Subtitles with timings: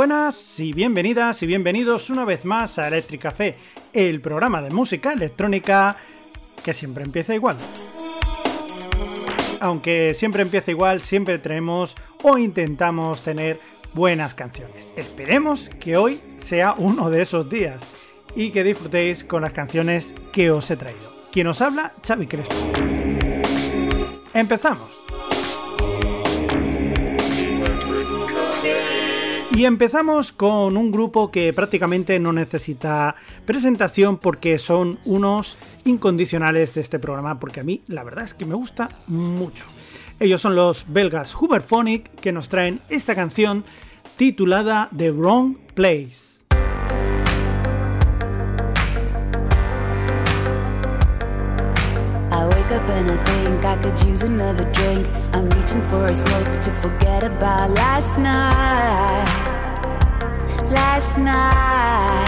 [0.00, 3.56] Buenas y bienvenidas y bienvenidos una vez más a Electric Café,
[3.92, 5.94] el programa de música electrónica
[6.64, 7.58] que siempre empieza igual.
[9.60, 13.60] Aunque siempre empieza igual, siempre traemos o intentamos tener
[13.92, 14.90] buenas canciones.
[14.96, 17.86] Esperemos que hoy sea uno de esos días
[18.34, 21.14] y que disfrutéis con las canciones que os he traído.
[21.30, 22.56] Quien os habla, Xavi Crespo.
[24.32, 25.09] Empezamos.
[29.60, 33.14] Y empezamos con un grupo que prácticamente no necesita
[33.44, 38.46] presentación porque son unos incondicionales de este programa, porque a mí la verdad es que
[38.46, 39.66] me gusta mucho.
[40.18, 43.62] Ellos son los belgas Huberphonic que nos traen esta canción
[44.16, 46.30] titulada The Wrong Place.
[60.70, 62.26] Last night.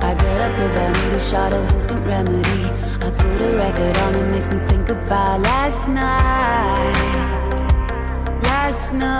[0.00, 2.64] I get up cause I need a shot of instant remedy.
[3.04, 6.94] I put a record on, it makes me think about last night.
[8.44, 9.18] Last night.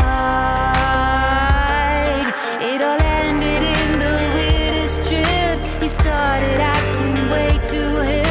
[2.60, 5.58] It all ended in the weirdest trip.
[5.82, 8.27] You started acting way too hip,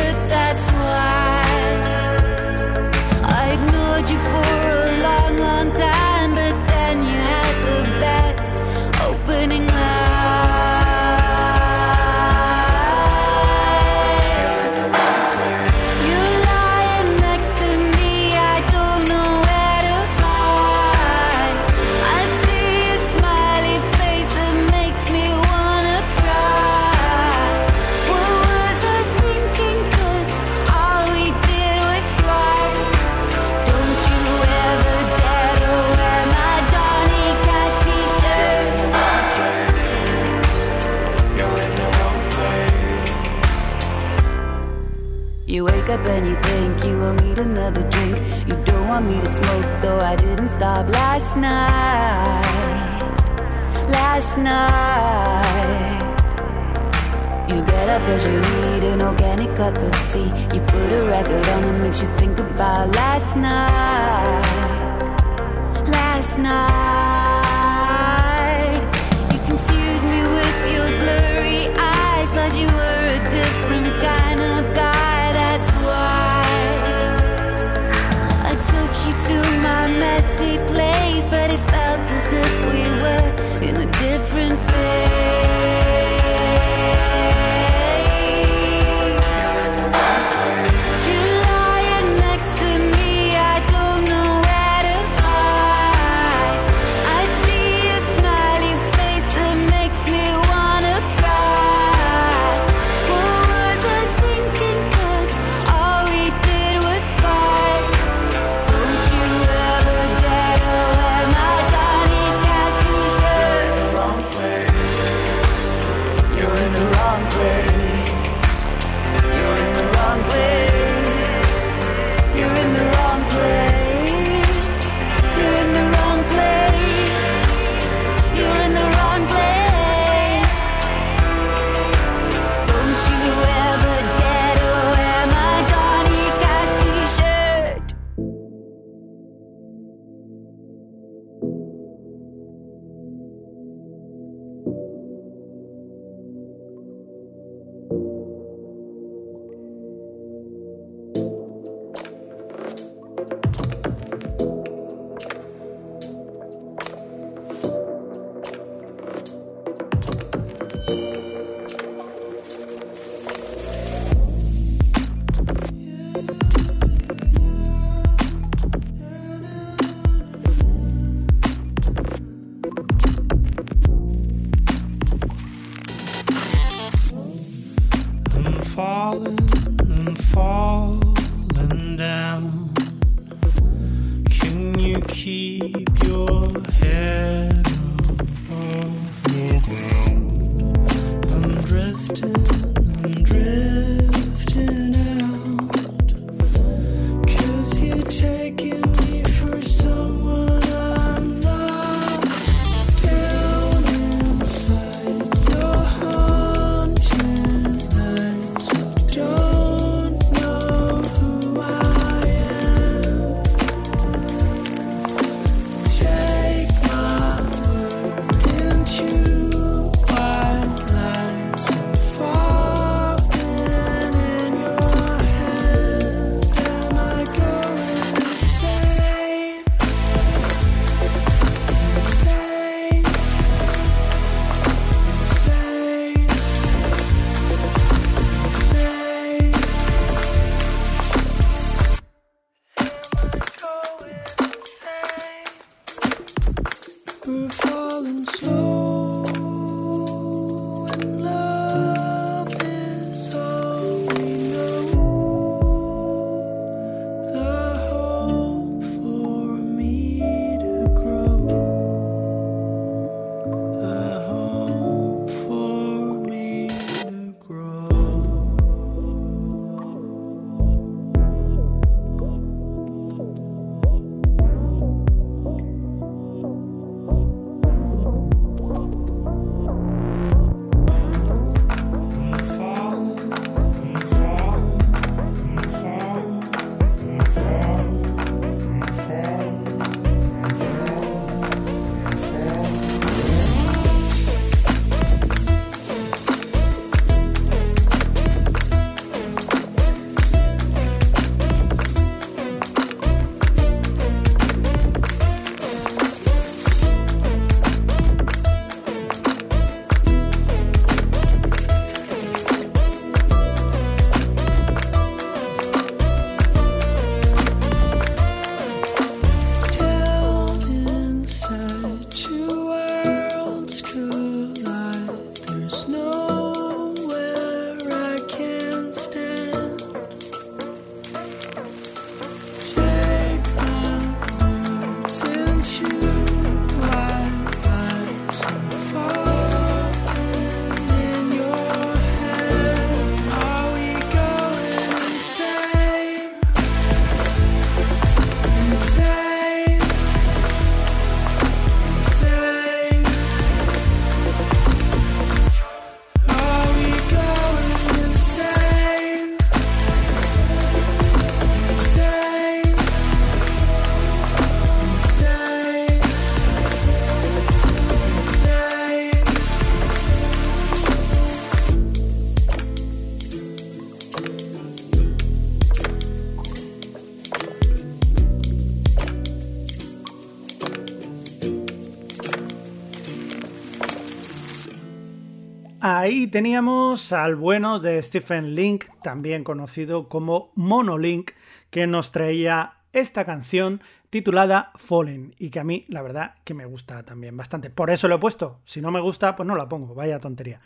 [386.07, 391.31] Ahí teníamos al bueno de Stephen Link, también conocido como Monolink,
[391.69, 396.65] que nos traía esta canción titulada Fallen y que a mí la verdad que me
[396.65, 397.69] gusta también bastante.
[397.69, 398.61] Por eso lo he puesto.
[398.63, 399.95] Si no me gusta, pues no la pongo.
[399.95, 400.61] Vaya tontería.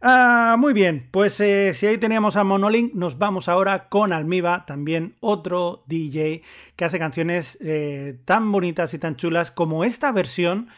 [0.00, 4.64] Ah, muy bien, pues eh, si ahí teníamos a Monolink, nos vamos ahora con Almiba,
[4.64, 6.42] también otro DJ
[6.76, 10.68] que hace canciones eh, tan bonitas y tan chulas como esta versión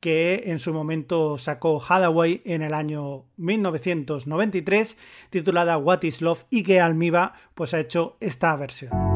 [0.00, 4.96] que en su momento sacó Hathaway en el año 1993,
[5.28, 9.09] titulada What is Love, y que Almiba pues ha hecho esta versión.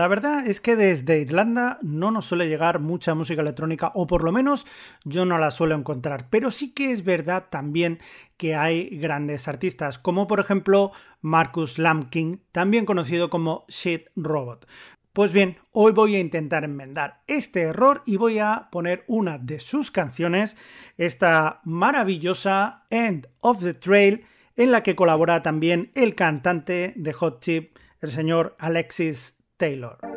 [0.00, 4.24] La verdad es que desde Irlanda no nos suele llegar mucha música electrónica, o por
[4.24, 4.66] lo menos
[5.04, 6.28] yo no la suelo encontrar.
[6.30, 7.98] Pero sí que es verdad también
[8.38, 10.90] que hay grandes artistas, como por ejemplo
[11.20, 14.66] Marcus Lampkin, también conocido como Shit Robot.
[15.12, 19.60] Pues bien, hoy voy a intentar enmendar este error y voy a poner una de
[19.60, 20.56] sus canciones,
[20.96, 24.24] esta maravillosa End of the Trail,
[24.56, 30.09] en la que colabora también el cantante de Hot Chip, el señor Alexis Taylor.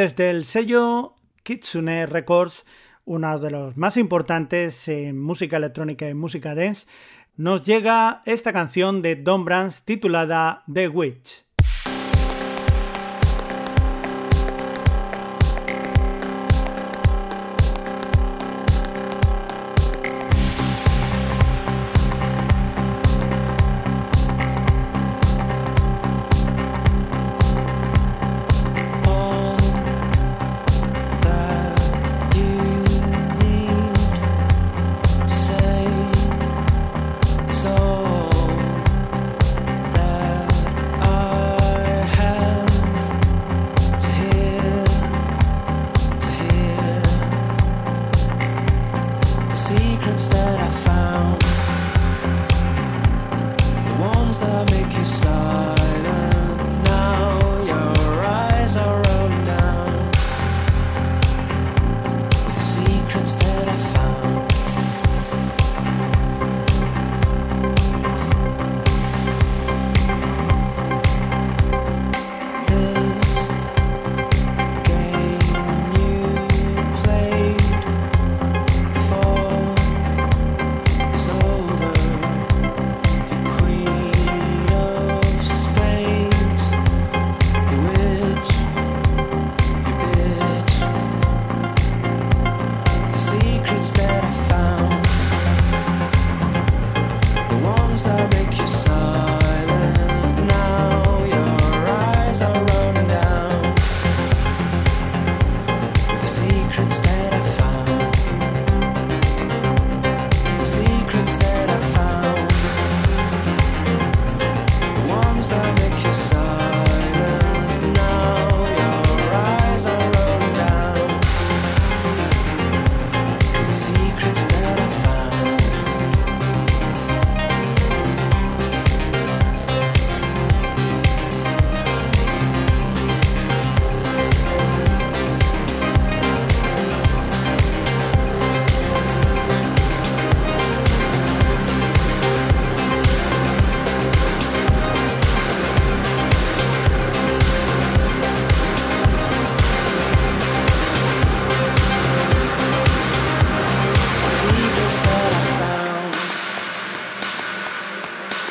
[0.00, 2.64] Desde el sello Kitsune Records,
[3.04, 6.86] uno de los más importantes en música electrónica y música dance,
[7.36, 11.44] nos llega esta canción de Don Brands titulada The Witch.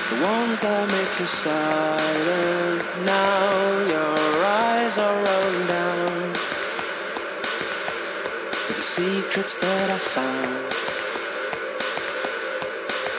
[0.09, 2.81] The ones that make you silent.
[3.05, 6.33] Now your eyes are rolling down.
[8.67, 10.71] The secrets that I found,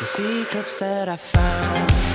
[0.00, 2.10] the secrets that I found,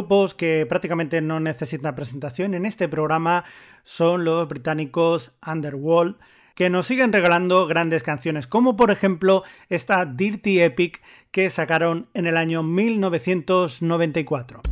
[0.00, 3.44] grupos que prácticamente no necesita presentación en este programa
[3.84, 6.16] son los británicos Underworld,
[6.54, 12.26] que nos siguen regalando grandes canciones, como por ejemplo esta Dirty Epic que sacaron en
[12.26, 14.62] el año 1994.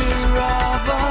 [0.00, 1.09] picture of us.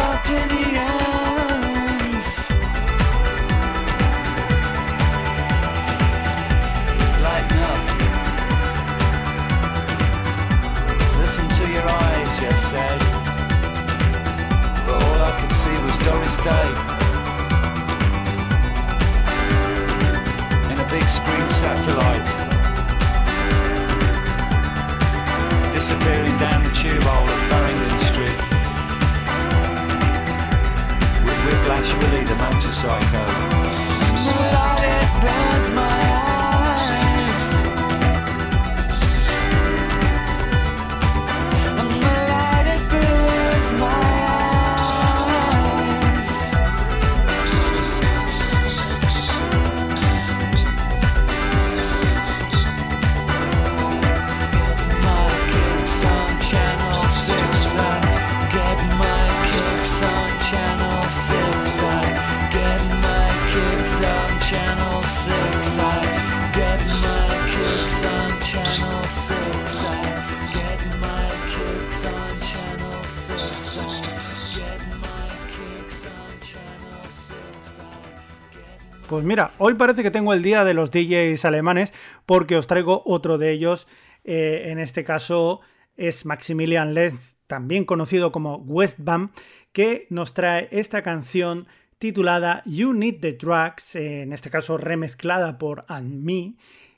[79.19, 81.91] Pues mira, hoy parece que tengo el día de los DJs alemanes
[82.25, 83.85] porque os traigo otro de ellos.
[84.23, 85.59] Eh, en este caso
[85.97, 89.33] es Maximilian Lenz, también conocido como Westbam,
[89.73, 91.67] que nos trae esta canción
[91.97, 96.55] titulada You Need the Drugs, eh, en este caso remezclada por And Me,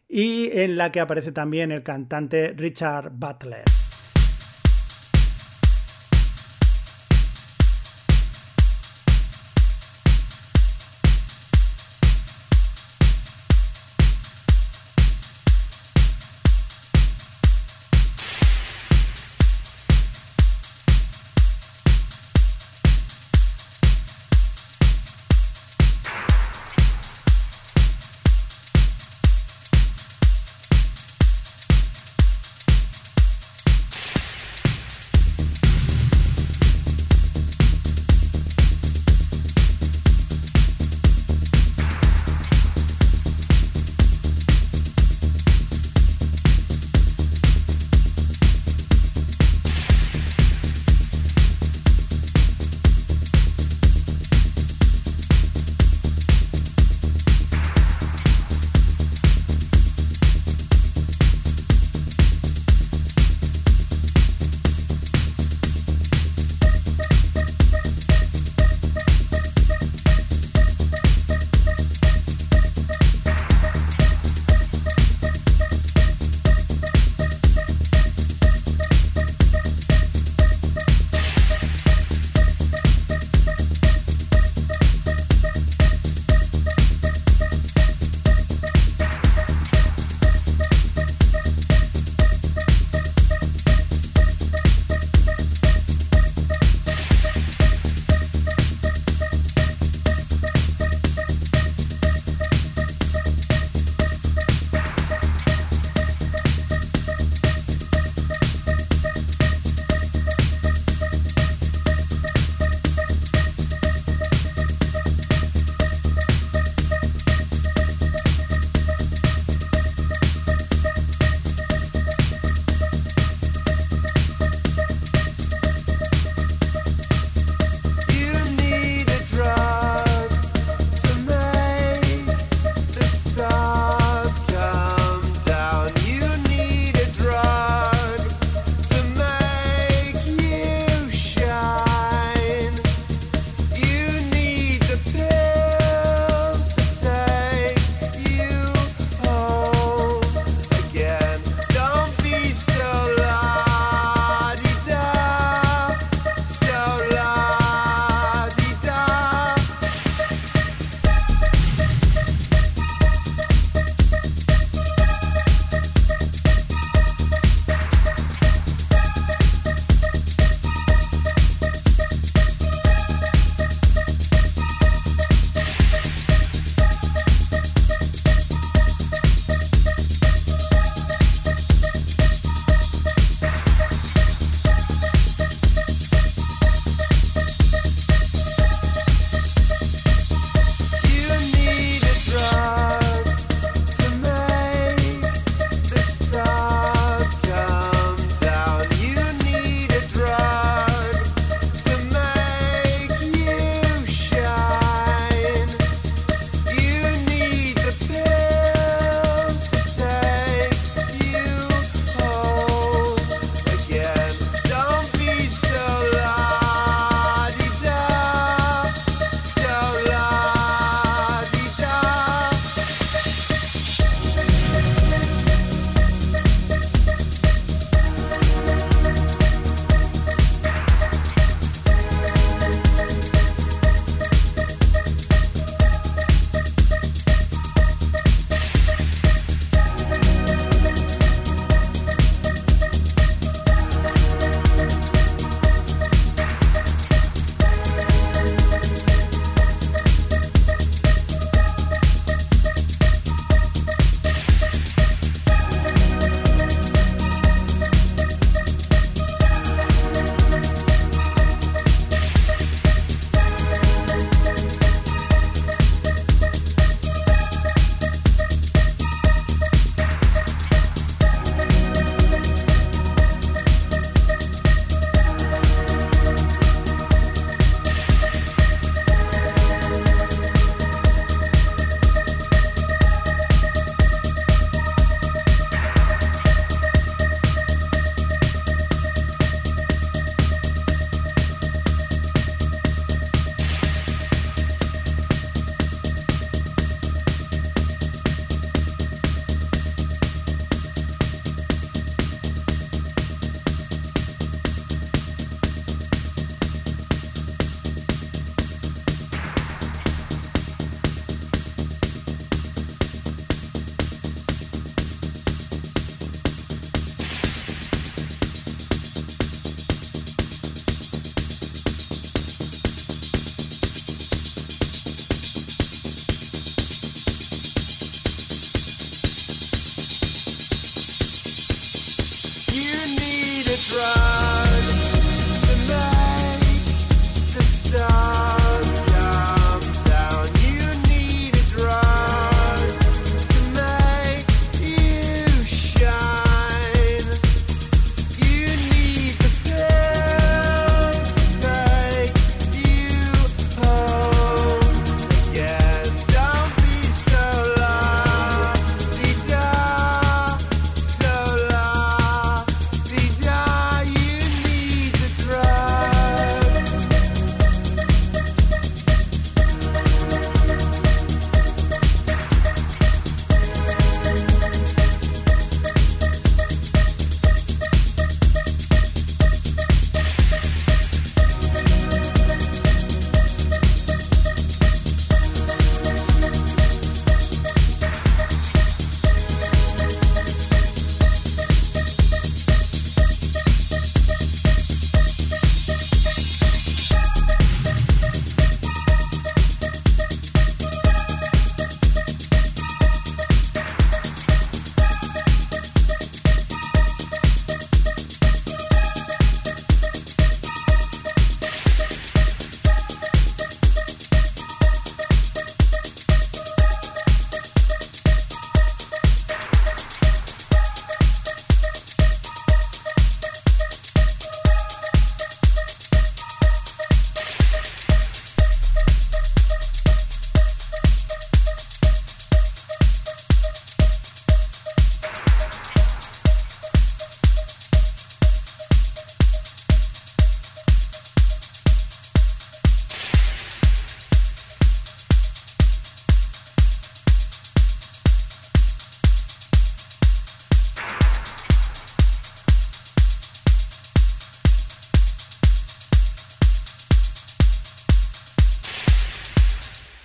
[0.08, 3.64] y en la que aparece también el cantante Richard Butler.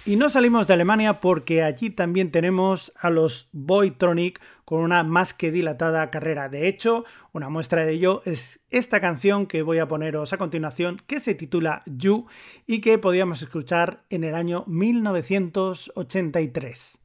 [0.09, 5.35] Y no salimos de Alemania porque allí también tenemos a los Boytronic con una más
[5.35, 6.49] que dilatada carrera.
[6.49, 11.03] De hecho, una muestra de ello es esta canción que voy a poneros a continuación,
[11.09, 12.27] que se titula You
[12.69, 17.01] y que podíamos escuchar en el año 1983.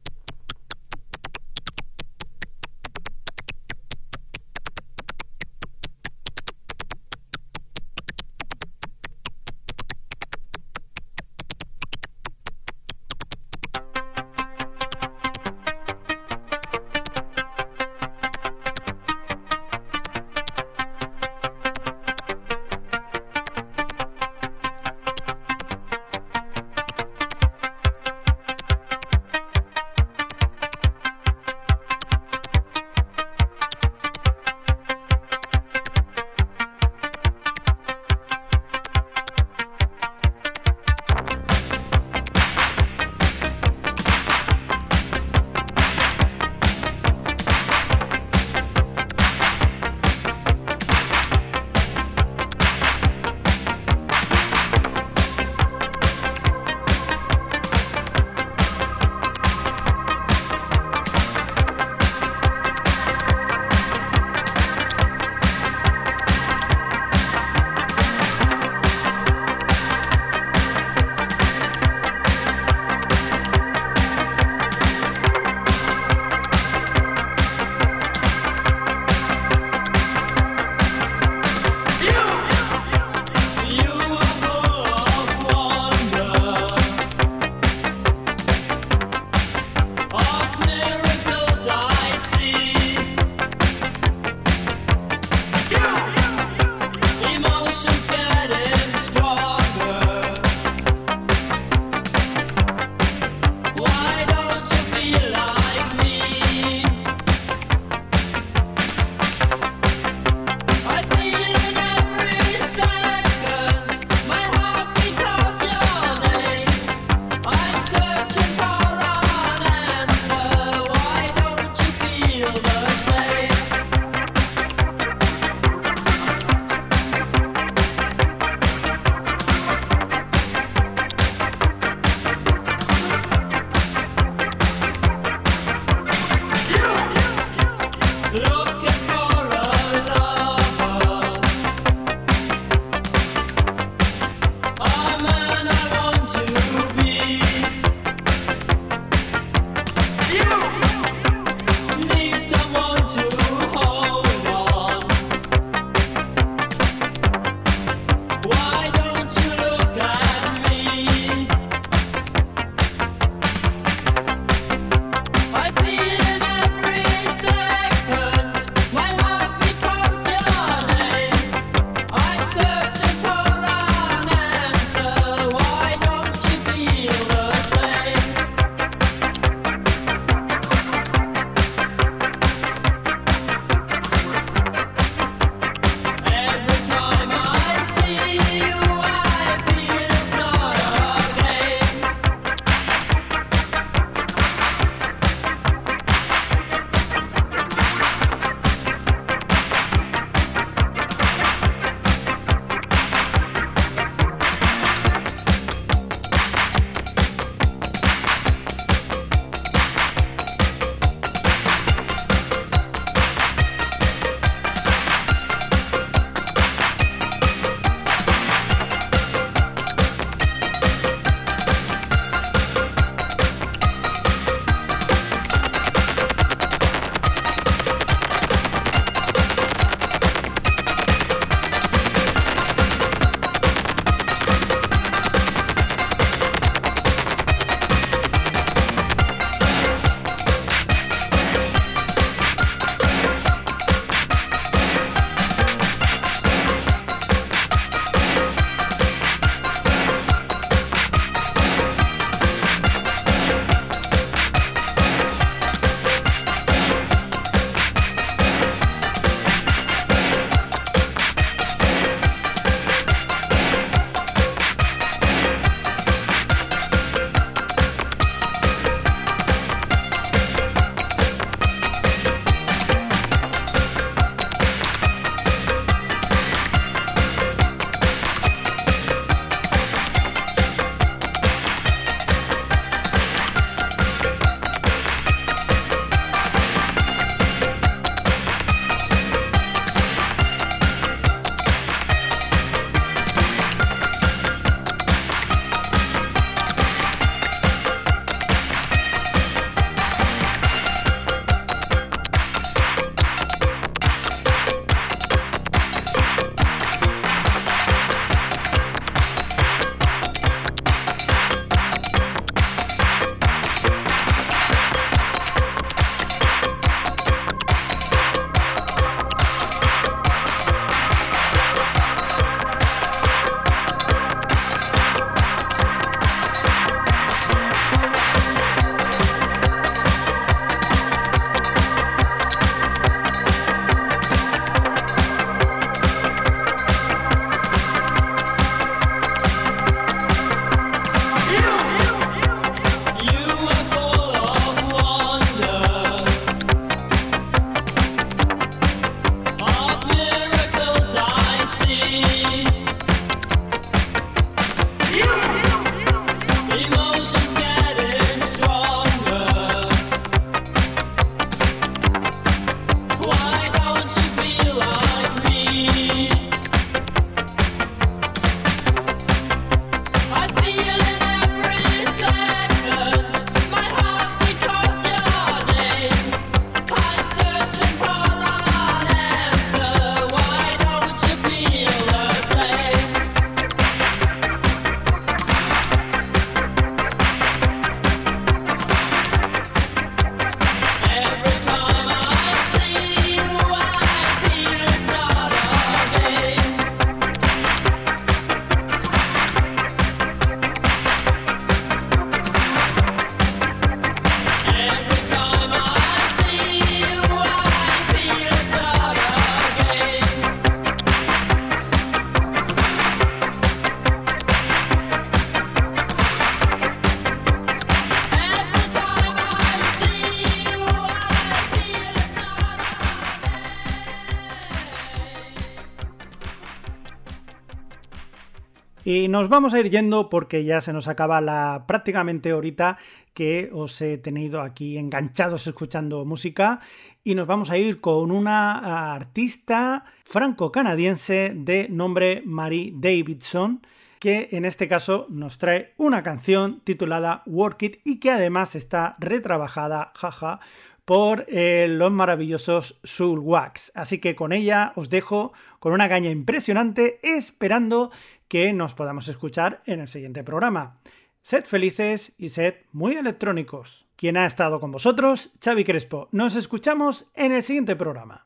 [429.14, 432.98] Y nos vamos a ir yendo porque ya se nos acaba la prácticamente horita
[433.34, 436.80] que os he tenido aquí enganchados escuchando música.
[437.22, 443.82] Y nos vamos a ir con una artista franco-canadiense de nombre Marie Davidson
[444.22, 449.16] que en este caso nos trae una canción titulada Work It y que además está
[449.18, 450.60] retrabajada, jaja,
[451.06, 453.92] por eh, los maravillosos Soul Wax.
[453.96, 458.12] Así que con ella os dejo con una caña impresionante esperando
[458.48, 461.00] que nos podamos escuchar en el siguiente programa.
[461.42, 464.06] Sed felices y sed muy electrónicos.
[464.16, 466.30] Quien ha estado con vosotros, Xavi Crespo.
[466.32, 468.46] Nos escuchamos en el siguiente programa.